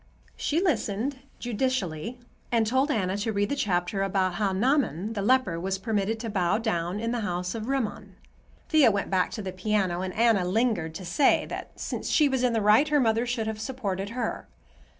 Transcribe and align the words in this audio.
She 0.35 0.59
listened 0.59 1.17
judicially 1.37 2.17
and 2.51 2.65
told 2.65 2.89
Anna 2.89 3.15
to 3.17 3.31
read 3.31 3.49
the 3.49 3.55
chapter 3.55 4.01
about 4.01 4.33
how 4.33 4.51
Naaman 4.51 5.13
the 5.13 5.21
leper 5.21 5.59
was 5.59 5.77
permitted 5.77 6.19
to 6.21 6.29
bow 6.31 6.57
down 6.57 6.99
in 6.99 7.11
the 7.11 7.19
house 7.19 7.53
of 7.53 7.67
Rimmon. 7.67 8.15
Thea 8.69 8.89
went 8.89 9.11
back 9.11 9.29
to 9.33 9.43
the 9.43 9.51
piano, 9.53 10.01
and 10.01 10.11
Anna 10.15 10.43
lingered 10.43 10.95
to 10.95 11.05
say 11.05 11.45
that, 11.49 11.79
since 11.79 12.09
she 12.09 12.27
was 12.27 12.41
in 12.43 12.53
the 12.53 12.61
right, 12.61 12.87
her 12.87 12.99
mother 12.99 13.27
should 13.27 13.45
have 13.45 13.61
supported 13.61 14.09
her. 14.17 14.47